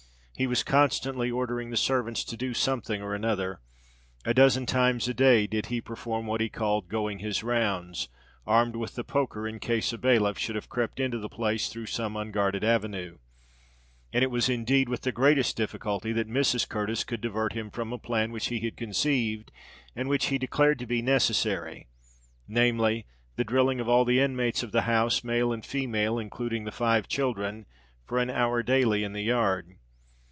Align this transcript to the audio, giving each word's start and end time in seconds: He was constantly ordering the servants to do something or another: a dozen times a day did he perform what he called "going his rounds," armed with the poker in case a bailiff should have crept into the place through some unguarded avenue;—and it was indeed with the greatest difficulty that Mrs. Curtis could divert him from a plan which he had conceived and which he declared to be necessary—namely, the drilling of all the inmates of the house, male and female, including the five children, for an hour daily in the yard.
He 0.33 0.47
was 0.47 0.63
constantly 0.63 1.29
ordering 1.29 1.69
the 1.71 1.77
servants 1.77 2.23
to 2.23 2.35
do 2.35 2.55
something 2.55 2.99
or 3.03 3.13
another: 3.13 3.61
a 4.25 4.33
dozen 4.33 4.65
times 4.65 5.07
a 5.07 5.13
day 5.13 5.45
did 5.45 5.67
he 5.67 5.79
perform 5.81 6.25
what 6.25 6.41
he 6.41 6.49
called 6.49 6.87
"going 6.89 7.19
his 7.19 7.43
rounds," 7.43 8.09
armed 8.47 8.75
with 8.75 8.95
the 8.95 9.03
poker 9.03 9.47
in 9.47 9.59
case 9.59 9.93
a 9.93 9.99
bailiff 9.99 10.39
should 10.39 10.55
have 10.55 10.67
crept 10.67 10.99
into 10.99 11.19
the 11.19 11.29
place 11.29 11.69
through 11.69 11.85
some 11.85 12.17
unguarded 12.17 12.63
avenue;—and 12.63 14.23
it 14.23 14.31
was 14.31 14.49
indeed 14.49 14.89
with 14.89 15.01
the 15.01 15.11
greatest 15.11 15.55
difficulty 15.55 16.11
that 16.11 16.27
Mrs. 16.27 16.67
Curtis 16.67 17.03
could 17.03 17.21
divert 17.21 17.53
him 17.53 17.69
from 17.69 17.93
a 17.93 17.99
plan 17.99 18.31
which 18.31 18.47
he 18.47 18.59
had 18.61 18.75
conceived 18.75 19.51
and 19.95 20.09
which 20.09 20.29
he 20.29 20.39
declared 20.39 20.79
to 20.79 20.87
be 20.87 21.03
necessary—namely, 21.03 23.05
the 23.35 23.43
drilling 23.43 23.79
of 23.79 23.87
all 23.87 24.05
the 24.05 24.19
inmates 24.19 24.63
of 24.63 24.71
the 24.71 24.81
house, 24.83 25.23
male 25.23 25.53
and 25.53 25.63
female, 25.63 26.17
including 26.17 26.63
the 26.63 26.71
five 26.71 27.07
children, 27.07 27.67
for 28.07 28.17
an 28.17 28.31
hour 28.31 28.63
daily 28.63 29.03
in 29.03 29.13
the 29.13 29.21
yard. 29.21 29.77